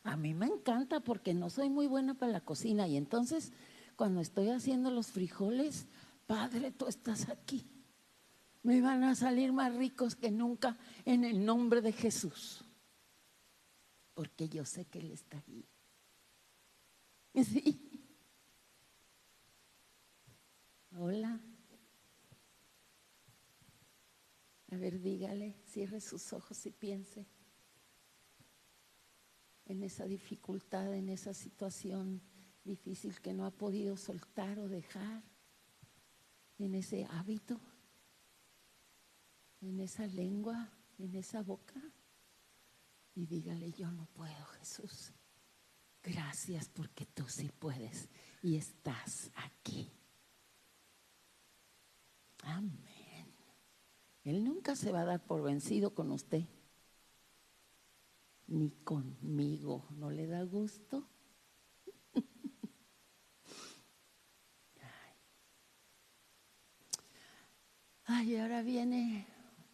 [0.04, 3.52] A mí me encanta porque no soy muy buena para la cocina y entonces
[3.96, 5.88] cuando estoy haciendo los frijoles,
[6.28, 7.68] Padre, tú estás aquí.
[8.62, 12.64] Me van a salir más ricos que nunca en el nombre de Jesús.
[14.14, 15.66] Porque yo sé que Él está ahí.
[17.44, 17.82] Sí.
[20.98, 21.42] Hola.
[24.72, 27.28] A ver, dígale, cierre sus ojos y piense
[29.66, 32.22] en esa dificultad, en esa situación
[32.64, 35.24] difícil que no ha podido soltar o dejar,
[36.58, 37.60] en ese hábito,
[39.62, 41.82] en esa lengua, en esa boca.
[43.14, 45.12] Y dígale, yo no puedo, Jesús.
[46.02, 48.10] Gracias porque tú sí puedes
[48.42, 49.92] y estás aquí.
[52.44, 53.34] Amén.
[54.24, 56.46] Él nunca se va a dar por vencido con usted
[58.48, 59.88] ni conmigo.
[59.98, 61.08] ¿No le da gusto?
[68.06, 68.38] Ay.
[68.38, 69.26] ahora viene,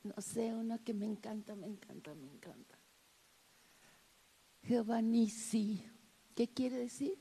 [0.03, 2.77] no sé, una que me encanta, me encanta, me encanta.
[4.63, 5.83] Jehová Nisi.
[6.35, 7.19] ¿Qué quiere decir?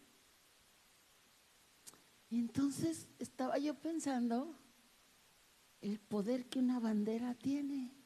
[2.28, 4.56] Y entonces estaba yo pensando
[5.80, 7.99] el poder que una bandera tiene.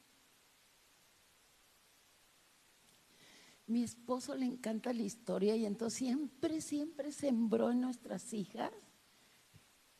[3.67, 8.71] Mi esposo le encanta la historia y entonces siempre, siempre sembró en nuestras hijas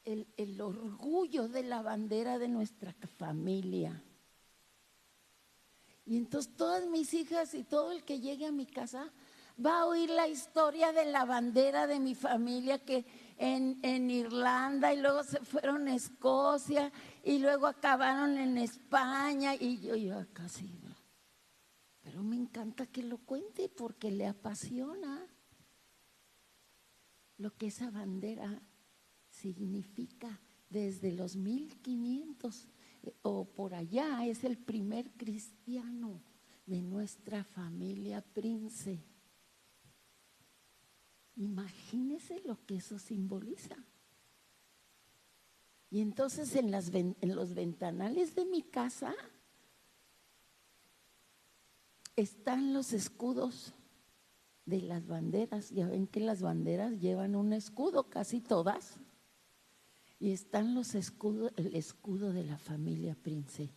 [0.03, 4.03] el, el orgullo de la bandera de nuestra familia.
[6.05, 9.11] Y entonces todas mis hijas y todo el que llegue a mi casa
[9.63, 13.05] va a oír la historia de la bandera de mi familia que
[13.37, 16.91] en, en, Irlanda y luego se fueron a Escocia
[17.23, 20.67] y luego acabaron en España y yo, yo casi
[22.05, 25.27] pero me encanta que lo cuente porque le apasiona
[27.37, 28.61] lo que esa bandera
[29.27, 32.67] significa desde los 1500
[33.01, 34.23] eh, o por allá.
[34.27, 36.21] Es el primer cristiano
[36.67, 39.03] de nuestra familia Prince.
[41.35, 43.77] Imagínese lo que eso simboliza.
[45.89, 46.71] Y entonces en,
[47.19, 49.15] en los ventanales de mi casa
[52.15, 53.73] están los escudos
[54.65, 55.69] de las banderas.
[55.71, 58.97] Ya ven que las banderas llevan un escudo, casi todas.
[60.19, 63.69] Y están los escudos, el escudo de la familia Prince.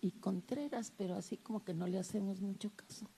[0.00, 3.08] Y Contreras, pero así como que no le hacemos mucho caso.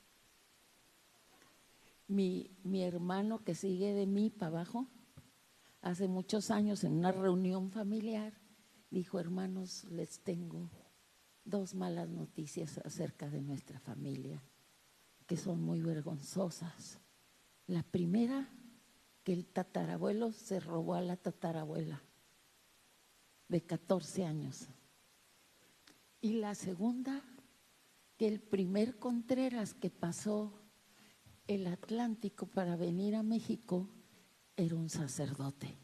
[2.09, 4.87] mi, mi hermano que sigue de mí para abajo,
[5.82, 8.32] hace muchos años en una reunión familiar,
[8.91, 10.70] dijo, hermanos, les tengo
[11.47, 14.42] dos malas noticias acerca de nuestra familia,
[15.26, 17.01] que son muy vergonzosas.
[17.66, 18.49] La primera,
[19.22, 22.03] que el tatarabuelo se robó a la tatarabuela
[23.49, 24.68] de 14 años.
[26.20, 27.22] Y la segunda,
[28.16, 30.53] que el primer Contreras que pasó
[31.47, 33.88] el Atlántico para venir a México
[34.57, 35.78] era un sacerdote.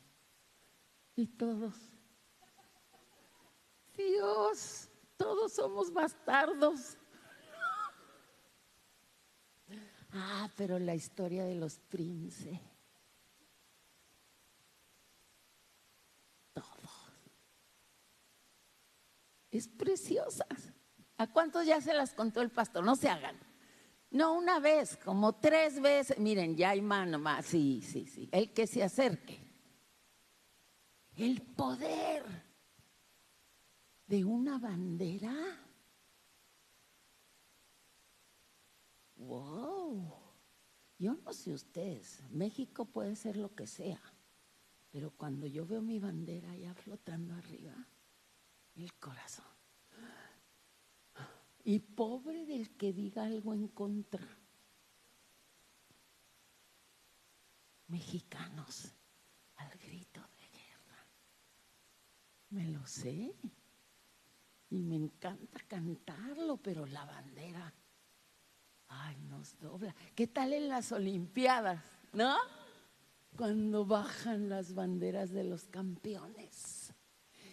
[1.15, 1.75] Y todos,
[3.97, 6.97] Dios, todos somos bastardos.
[10.13, 12.61] Ah, pero la historia de los princes.
[19.53, 20.47] es preciosa.
[21.19, 22.83] ¿A cuántos ya se las contó el pastor?
[22.83, 23.39] No se hagan.
[24.11, 26.19] No una vez, como tres veces.
[26.19, 27.47] Miren, ya hay mano más.
[27.47, 28.29] Sí, sí, sí.
[28.33, 29.39] El que se acerque.
[31.15, 32.25] El poder
[34.07, 35.35] de una bandera.
[39.17, 40.13] Wow.
[40.99, 44.01] Yo no sé ustedes, México puede ser lo que sea,
[44.91, 47.75] pero cuando yo veo mi bandera ya flotando arriba,
[48.77, 49.45] el corazón.
[51.65, 54.27] Y pobre del que diga algo en contra.
[57.89, 58.93] Mexicanos
[59.57, 61.07] al grito de guerra.
[62.51, 63.35] Me lo sé.
[64.73, 67.75] Y me encanta cantarlo, pero la bandera,
[68.89, 69.95] ay, nos dobla.
[70.15, 71.85] ¿Qué tal en las Olimpiadas?
[72.15, 72.39] ¿No?
[73.37, 76.91] Cuando bajan las banderas de los campeones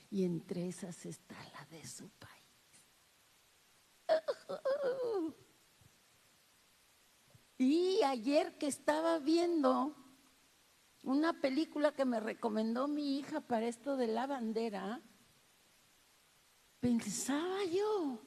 [0.09, 2.87] y entre esas está la de su país.
[7.57, 9.93] Y ayer que estaba viendo
[11.03, 15.01] una película que me recomendó mi hija para esto de la bandera,
[16.79, 18.19] pensaba yo,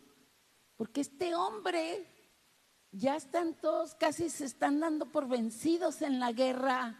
[0.76, 2.06] porque este hombre
[2.90, 6.98] ya están todos, casi se están dando por vencidos en la guerra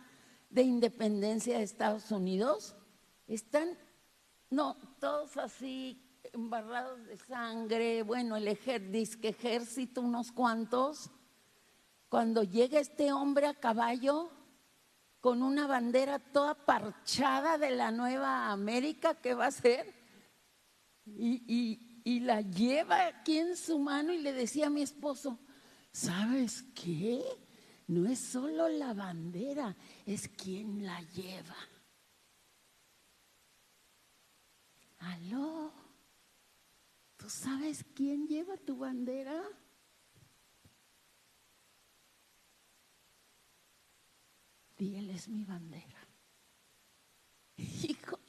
[0.51, 2.75] de independencia de Estados Unidos.
[3.27, 3.79] Están
[4.51, 11.11] no, todos así embarrados de sangre, bueno, el ejército, unos cuantos.
[12.09, 14.31] Cuando llega este hombre a caballo
[15.21, 20.02] con una bandera toda parchada de la Nueva América, ¿qué va a ser?
[21.05, 25.39] Y, y la lleva aquí en su mano y le decía a mi esposo,
[25.93, 27.23] ¿sabes qué?
[27.87, 29.77] No es solo la bandera,
[30.07, 31.57] es quien la lleva.
[34.99, 35.73] Aló,
[37.17, 39.43] ¿tú sabes quién lleva tu bandera?
[44.79, 46.09] Y es mi bandera.
[47.57, 48.22] Híjole.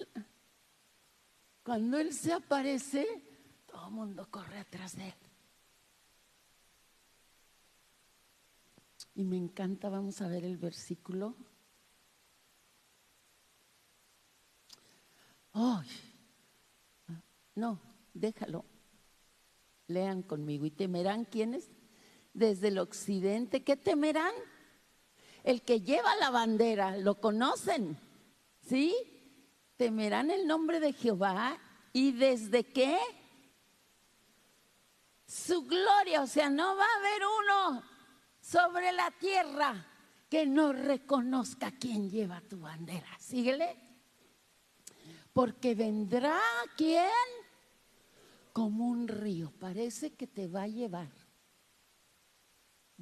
[1.64, 3.07] Cuando él se aparece,
[3.68, 5.14] todo el mundo corre atrás de él.
[9.16, 11.36] Y me encanta, vamos a ver el versículo.
[15.53, 15.88] ¡Ay!
[17.55, 17.80] No,
[18.14, 18.66] déjalo.
[19.88, 20.66] Lean conmigo.
[20.66, 21.70] ¿Y temerán quiénes?
[22.34, 23.64] Desde el occidente.
[23.64, 24.34] ¿Qué temerán?
[25.43, 27.97] El que lleva la bandera, ¿lo conocen?
[28.61, 29.12] ¿Sí?
[29.84, 31.57] Temerán el nombre de Jehová.
[31.91, 32.97] ¿Y desde qué?
[35.27, 36.21] Su gloria.
[36.21, 37.84] O sea, no va a haber uno
[38.39, 39.86] sobre la tierra
[40.29, 43.09] que no reconozca quién lleva tu bandera.
[43.19, 43.75] Síguele.
[45.34, 46.39] Porque vendrá
[46.77, 47.09] quién?
[48.53, 51.09] como un río, parece que te va a llevar.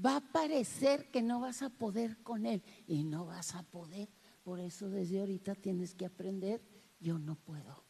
[0.03, 4.09] Va a parecer que no vas a poder con él y no vas a poder.
[4.43, 6.61] Por eso desde ahorita tienes que aprender,
[7.01, 7.83] yo no puedo,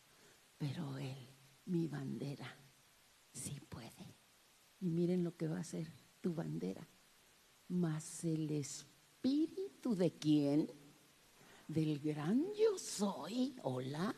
[0.58, 1.30] pero él,
[1.66, 2.58] mi bandera,
[3.32, 4.16] sí puede.
[4.80, 5.88] Y miren lo que va a hacer
[6.20, 6.88] tu bandera.
[7.68, 10.72] Mas el espíritu de quién?
[11.68, 14.16] Del gran yo soy, hola,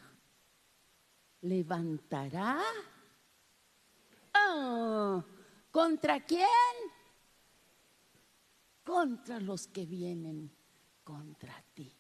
[1.42, 2.64] levantará
[5.72, 6.48] ¿Contra quién?
[8.84, 10.52] Contra los que vienen
[11.04, 11.92] contra ti.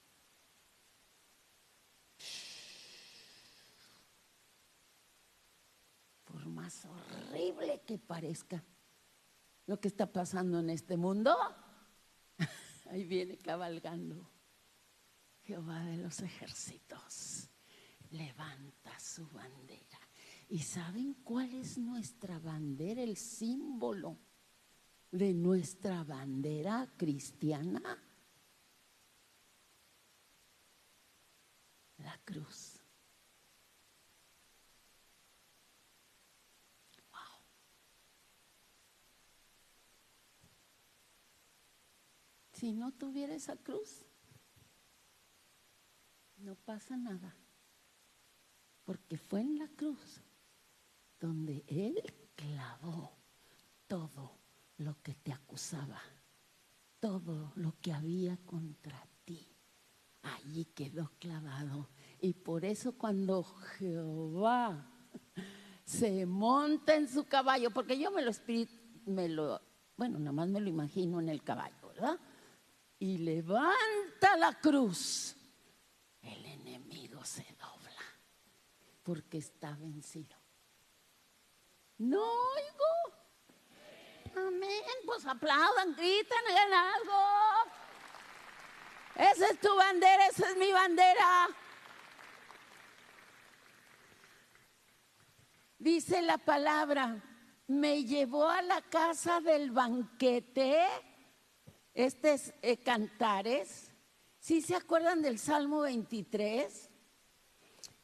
[6.45, 8.63] Más horrible que parezca
[9.65, 11.35] lo que está pasando en este mundo,
[12.89, 14.29] ahí viene cabalgando
[15.43, 17.49] Jehová de los ejércitos.
[18.11, 19.93] Levanta su bandera
[20.53, 24.19] ¿Y saben cuál es nuestra bandera, el símbolo
[25.09, 27.81] de nuestra bandera cristiana?
[31.97, 32.79] La cruz.
[37.09, 37.19] Wow.
[42.63, 44.05] Si no tuviera esa cruz,
[46.37, 47.35] no pasa nada.
[48.85, 50.21] Porque fue en la cruz
[51.19, 52.01] donde Él
[52.35, 53.17] clavó
[53.85, 54.37] todo
[54.77, 55.99] lo que te acusaba,
[57.01, 59.45] todo lo que había contra ti.
[60.21, 61.89] Allí quedó clavado.
[62.21, 64.89] Y por eso cuando Jehová
[65.83, 68.31] se monta en su caballo, porque yo me lo
[69.05, 69.61] me lo,
[69.97, 72.17] bueno, nada más me lo imagino en el caballo, ¿verdad?
[73.03, 75.35] Y levanta la cruz,
[76.21, 78.01] el enemigo se dobla,
[79.03, 80.37] porque está vencido.
[81.97, 84.45] No oigo.
[84.47, 84.81] Amén.
[85.05, 87.19] Pues aplaudan, gritan, hagan algo.
[89.15, 91.49] Esa es tu bandera, esa es mi bandera.
[95.77, 97.21] Dice la palabra,
[97.67, 101.12] me llevó a la casa del banquete.
[101.93, 103.91] Este es eh, Cantares.
[104.39, 106.89] ¿Sí se acuerdan del Salmo 23?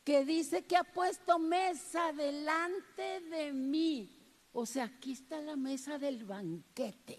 [0.03, 4.19] Que dice que ha puesto mesa delante de mí
[4.51, 7.17] o sea, aquí está la mesa del banquete,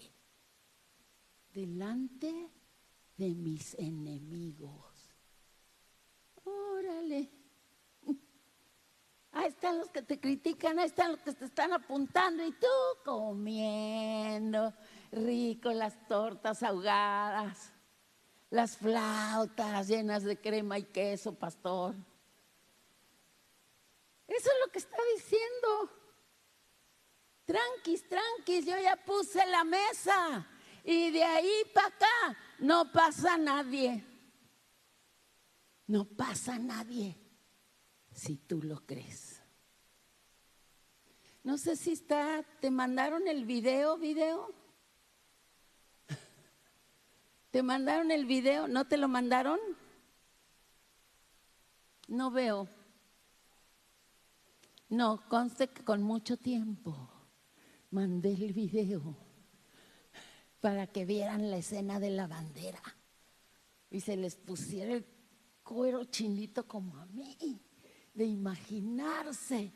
[1.53, 2.49] delante
[3.17, 5.15] de mis enemigos.
[6.43, 7.31] Órale.
[9.31, 12.67] Ahí están los que te critican, ahí están los que te están apuntando y tú
[13.05, 14.73] comiendo
[15.11, 17.73] rico las tortas ahogadas,
[18.49, 21.95] las flautas llenas de crema y queso, pastor.
[24.27, 25.89] Eso es lo que está diciendo.
[27.45, 30.47] Tranquis, tranquis, yo ya puse la mesa.
[30.83, 34.03] Y de ahí para acá no pasa nadie.
[35.87, 37.17] No pasa nadie
[38.13, 39.41] si tú lo crees.
[41.43, 44.60] No sé si está, ¿te mandaron el video, video?
[47.51, 48.69] ¿Te mandaron el video?
[48.69, 49.59] ¿No te lo mandaron?
[52.07, 52.67] No veo.
[54.87, 57.09] No, conste que con mucho tiempo
[57.91, 59.15] mandé el video
[60.61, 62.81] para que vieran la escena de la bandera
[63.89, 65.05] y se les pusiera el
[65.63, 67.59] cuero chinito como a mí,
[68.13, 69.73] de imaginarse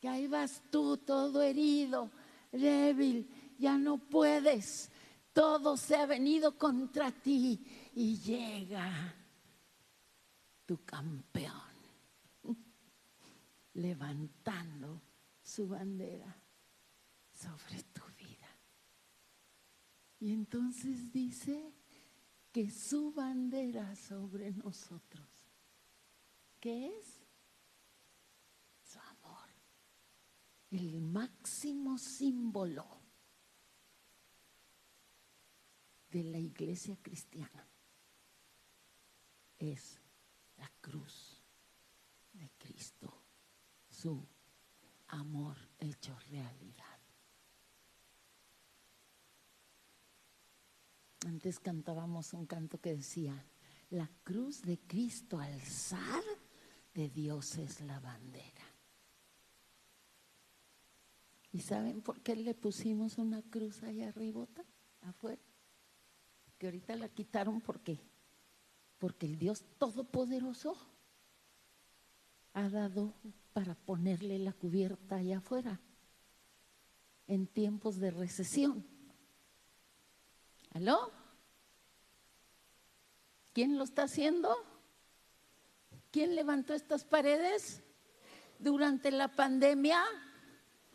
[0.00, 2.10] que ahí vas tú todo herido,
[2.52, 4.90] débil, ya no puedes,
[5.36, 7.60] todo se ha venido contra ti
[7.94, 9.14] y llega
[10.64, 11.52] tu campeón
[13.74, 15.02] levantando
[15.42, 16.34] su bandera
[17.30, 18.48] sobre tu vida.
[20.20, 21.70] Y entonces dice
[22.50, 25.28] que su bandera sobre nosotros,
[26.58, 27.20] ¿qué es?
[28.82, 29.50] Su amor.
[30.70, 33.05] El máximo símbolo
[36.16, 37.68] de la iglesia cristiana
[39.58, 40.00] es
[40.56, 41.42] la cruz
[42.32, 43.22] de Cristo,
[43.90, 44.26] su
[45.08, 46.98] amor hecho realidad.
[51.26, 53.44] Antes cantábamos un canto que decía,
[53.90, 56.24] la cruz de Cristo alzar
[56.94, 58.64] de Dios es la bandera.
[61.52, 64.46] ¿Y saben por qué le pusimos una cruz ahí arriba,
[65.02, 65.42] afuera?
[66.58, 68.00] Que ahorita la quitaron porque
[68.98, 70.76] porque el Dios todopoderoso
[72.54, 73.14] ha dado
[73.52, 75.80] para ponerle la cubierta allá afuera
[77.26, 78.86] en tiempos de recesión.
[80.72, 81.10] ¿Aló?
[83.52, 84.54] ¿Quién lo está haciendo?
[86.10, 87.82] ¿Quién levantó estas paredes
[88.58, 90.02] durante la pandemia?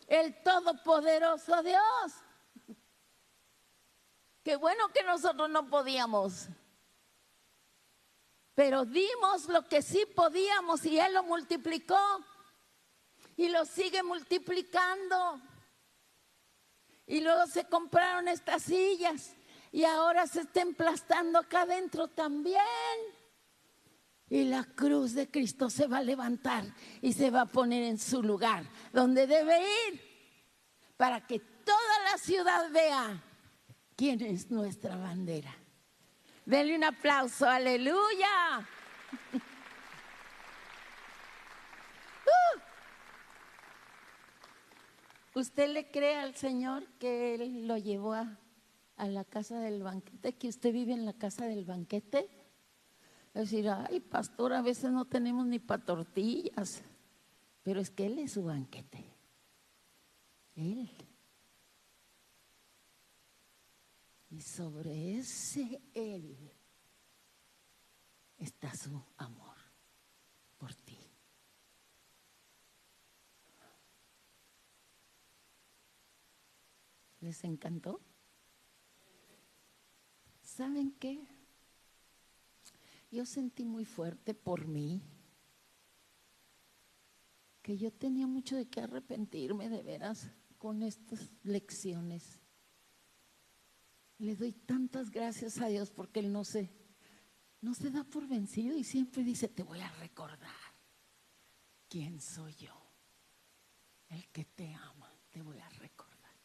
[0.08, 2.14] El Todopoderoso Dios.
[4.44, 6.48] Qué bueno que nosotros no podíamos.
[8.56, 11.98] Pero dimos lo que sí podíamos y Él lo multiplicó.
[13.38, 15.42] Y lo sigue multiplicando.
[17.06, 19.36] Y luego se compraron estas sillas
[19.72, 22.62] y ahora se está emplastando acá adentro también.
[24.30, 26.64] Y la cruz de Cristo se va a levantar
[27.02, 28.64] y se va a poner en su lugar,
[28.94, 33.24] donde debe ir, para que toda la ciudad vea
[34.02, 35.56] quién es nuestra bandera.
[36.44, 38.68] Denle un aplauso, aleluya.
[45.34, 45.40] Uh.
[45.40, 48.40] ¿Usted le cree al Señor que Él lo llevó a
[48.98, 52.30] a la casa del banquete, que usted vive en la casa del banquete.
[53.34, 56.84] Es decir, ay, pastor, a veces no tenemos ni para tortillas,
[57.64, 59.04] pero es que Él es su banquete.
[60.56, 60.92] Él.
[64.32, 66.52] Y sobre ese Él
[68.38, 69.58] está su amor
[70.58, 70.98] por ti.
[77.20, 78.02] ¿Les encantó?
[80.42, 81.20] ¿Saben qué?
[83.12, 85.02] Yo sentí muy fuerte por mí
[87.62, 92.41] que yo tenía mucho de qué arrepentirme de veras con estas lecciones.
[94.22, 96.70] Le doy tantas gracias a Dios porque Él no se,
[97.60, 100.52] no se da por vencido y siempre dice, te voy a recordar
[101.90, 102.72] quién soy yo,
[104.10, 106.36] el que te ama, te voy a recordar.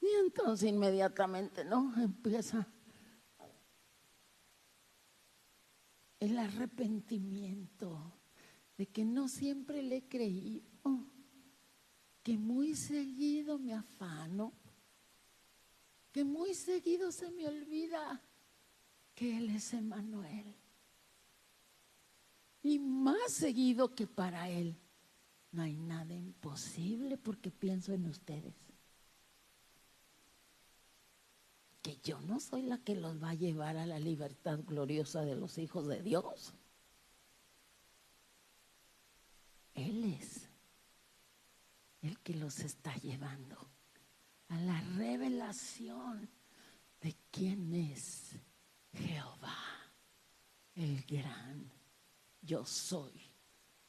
[0.00, 1.92] Y entonces inmediatamente, ¿no?
[2.00, 2.66] Empieza
[6.18, 8.10] el arrepentimiento
[8.78, 10.64] de que no siempre le he creído,
[12.22, 14.61] que muy seguido me afano,
[16.12, 18.22] que muy seguido se me olvida
[19.14, 20.54] que Él es Emanuel.
[22.62, 24.76] Y más seguido que para Él
[25.50, 28.54] no hay nada imposible porque pienso en ustedes.
[31.82, 35.34] que yo no soy la que los va a llevar a la libertad gloriosa de
[35.34, 36.54] los hijos de Dios.
[39.74, 40.48] Él es
[42.02, 43.68] el que los está llevando
[44.52, 46.28] a la revelación
[47.00, 48.36] de quién es
[48.92, 49.56] Jehová,
[50.74, 51.72] el gran
[52.42, 53.30] yo soy.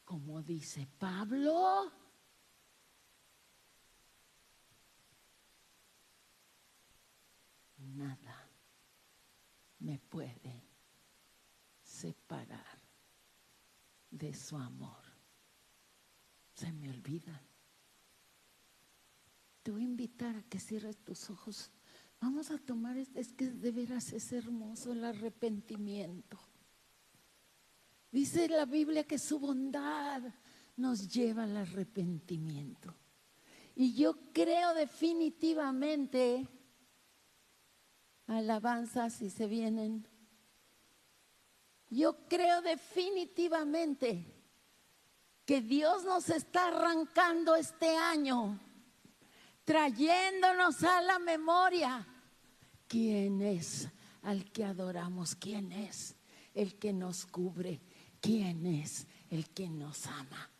[0.06, 1.92] Como dice Pablo,
[7.78, 8.50] nada
[9.80, 10.64] me puede
[11.82, 12.80] separar
[14.12, 15.04] de su amor.
[16.56, 17.42] Se me olvida.
[19.64, 21.72] Te voy a invitar a que cierres tus ojos.
[22.20, 26.40] Vamos a tomar, este, es que de veras es hermoso el arrepentimiento.
[28.12, 30.22] Dice la Biblia que su bondad
[30.76, 32.94] nos lleva al arrepentimiento.
[33.76, 36.48] Y yo creo definitivamente
[38.28, 40.08] alabanzas y se vienen.
[41.90, 44.34] Yo creo definitivamente
[45.46, 48.60] que Dios nos está arrancando este año,
[49.64, 52.08] trayéndonos a la memoria.
[52.88, 53.90] Quién es
[54.22, 56.16] al que adoramos, quién es
[56.54, 57.82] el que nos cubre,
[58.22, 60.53] quién es el que nos ama.